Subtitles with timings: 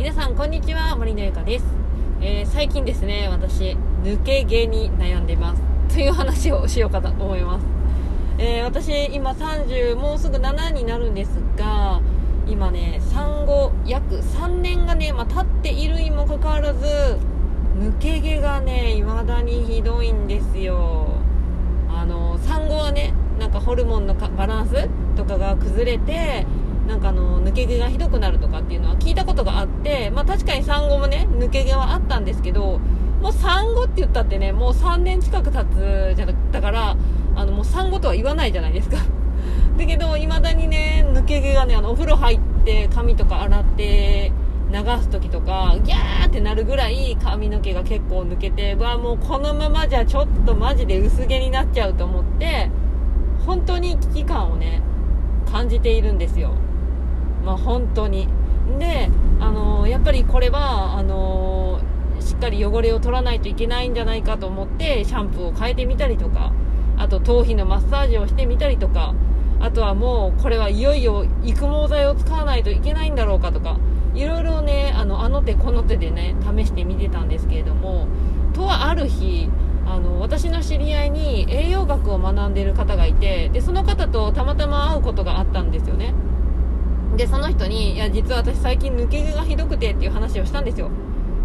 [0.00, 1.64] 皆さんこんにちは森のゆかです、
[2.22, 5.62] えー、最近ですね私抜け毛に悩んでいます
[5.94, 7.66] という話をしようかと思います、
[8.38, 12.00] えー、私今30もうすぐ7になるんですが
[12.48, 16.86] 今ね産後約3年がね、まあ、経っているにもかかわらず
[17.78, 21.08] 抜け毛がね未だにひどいんですよ。
[21.90, 26.46] あの産後はねなんかホルモンのバランスとかが崩れて
[26.90, 32.80] なんかあの抜け毛がひどくなるとかっていうのは聞いたことがあって、まあ、確かに産後もね抜け毛はあったんですけど
[33.22, 36.96] もう産後って言ったってねもう3年近く経つじゃだから
[37.36, 38.96] あのもう産後とは言わないじゃないですか。
[39.78, 44.32] だけどいまだにね抜け毛がねあのお風呂入って髪とか洗って
[44.72, 52.68] 流す時とかギャーってなるぐらい髪の毛が結構抜けてうわもうこのままじゃちょっとマジで薄毛になっちゃうと思って
[53.46, 54.82] 本当に危機感をね
[55.50, 56.54] 感じているんですよ。
[57.44, 58.28] まあ本当に。
[58.78, 61.80] であのやっぱりこれはあの
[62.20, 66.52] しっかり汚れを取らないといけないんじゃないかと思ってシャンプーを変えてみたりとか
[66.98, 69.14] あと頭皮のマッサージをしてみたりとか
[69.58, 73.78] あとはもうこれはいよいよ育毛剤を使わないといけないんだろうかとか
[74.14, 78.06] いろいろねあのあの手この手でね試してみてたんですけれども
[78.52, 79.48] とはある日
[79.86, 86.14] あの私の知り合いに栄養学を学んでいる方がいてでその方とたまたま会うことがあったんですよね。
[87.20, 90.90] でその人に「いや実は私最近抜け毛がひどくて」っていう話をしたんですよ。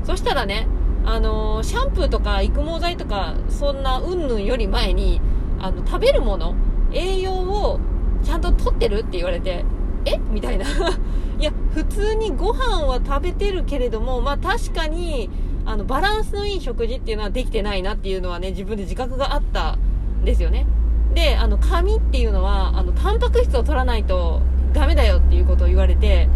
[0.06, 0.70] そしたらね
[1.04, 5.20] あのシャンプーとか育毛剤とかそんなうんぬんより前に
[5.60, 6.56] あの食べるもの
[6.94, 7.82] 栄養を
[8.24, 9.66] ちゃんととってるって言われて
[10.06, 10.18] え？
[10.32, 10.66] みたいな。
[11.38, 15.30] いや普通にご飯は食べてるけれどもまあ確かに
[15.66, 19.78] あの、バランスのいい食事っていうのはできてないなっていうのはね、自分で自覚があった
[20.22, 20.68] んですよね。
[21.16, 24.42] で、あの、髪っていうのは、あの、タンパク質を取らないと
[24.86, 26.30] ダメだよっていうことを言われて、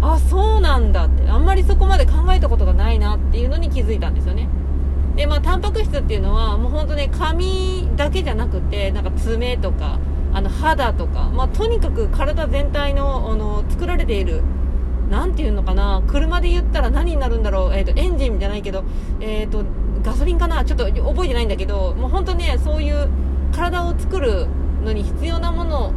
[0.00, 4.48] あ、そうなんだって、あんまりそこまで考えたことがないなっていうのに気づいたんですよね。
[5.14, 10.00] で、まあ、タンパク質っていうのは、もうほんとね、髪だけじゃなくて、なんか爪とか、
[10.32, 14.42] あの、肌とか、まあ、とにかく体全体の、あの、作られている
[15.08, 18.82] 何て言うのかな車で言ったら何になるんだろう、えーと、エンジンじゃないけど、
[19.20, 19.64] えーと、
[20.02, 23.10] ガソリンかなちょっと覚えてないんだけどもう本当ねそういう
[23.52, 24.46] 体を作る
[24.82, 25.92] のに必要なもの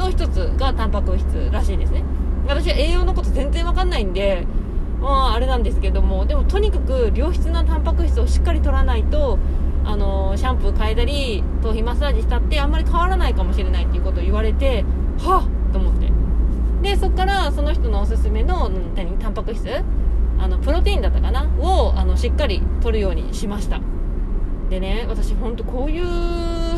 [0.00, 2.02] の一つがタンパク質らしいですね。
[2.48, 4.46] 私は栄養のこと全然わかんないんで
[5.00, 9.38] まああれなんですけどもでもとにかく良質なタンパク質をしっかり取らないと
[9.84, 14.84] あのシャンプー変えたり頭皮マッサージしたってあんまり変わらないかもしれないっていうことを言われて
[15.18, 15.72] はっ！
[15.72, 16.10] と思って。
[16.82, 19.18] でそこからその人のおすすめの何？
[19.18, 19.68] タンパク質？
[20.38, 21.44] あのプロテインだったかな？
[21.60, 23.80] をあのしっかり取るようにしました。
[24.70, 26.04] でね私本当こういう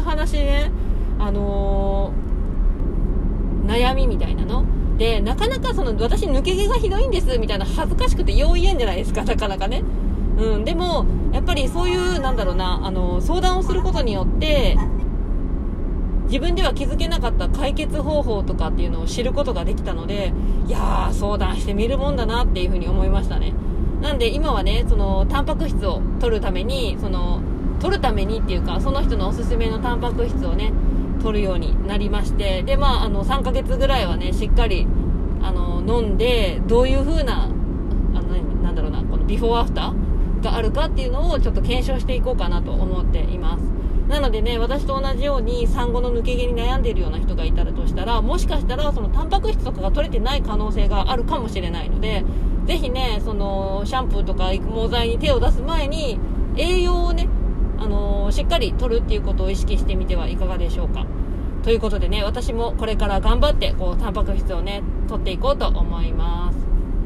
[0.01, 0.71] 話ね
[1.19, 2.32] あのー、
[3.65, 4.65] 悩みみたいなの？
[4.99, 9.83] でなかなかその私抜け毛がひどいんですみたいな恥ずかしくてよう言えんじゃないですかなかなかね。
[10.39, 14.77] うんでもやっぱりそういうなんだろうなあの相談をすることによって
[16.27, 20.33] 自分では気づけなかった解決方法とかっていうのを知ることができたので
[20.67, 23.53] いやー相談してみるもんだなっていうふうに思いましたね。
[24.01, 27.41] なんで今はねそのタンパク質を取るためにその
[27.81, 30.73] 取るためにっていうかその人のおすすめのタンパク質をね
[31.23, 34.87] 取るようになりましてでまああの3ヶ月ぐらいはねしっかり
[35.43, 38.23] あの飲んでどういう風なあの
[38.63, 43.83] なんだろうなこのビフォーアフターがあるかっていうのをちょっと検証していこうかなと思っています。
[44.09, 52.25] なのでね、私と同じように産後の抜け毛に悩んでいるような人がいたらとしたら、もしかしたらそのタンパク質とかが取れてない可能性があるかもしれないので、
[52.67, 56.19] ぜひね、そのシャンプーとか育毛剤に手を出す前に、
[56.57, 57.29] 栄養をね、
[57.83, 61.07] あのー、しっかり取るっていうことを意識してみてはいかがでしょうか。
[61.63, 66.59] ということでね、私もこれから頑張って、こう、タンパク質をね、取っていこうと思います。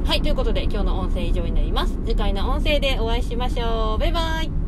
[0.09, 1.99] はい、ということで今日の音声以上になります。
[2.07, 3.99] 次回の音声でお会いしましょう。
[3.99, 4.66] バイバイ。